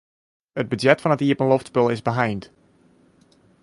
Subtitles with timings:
[0.61, 2.43] It budzjet fan it iepenloftspul is beheind.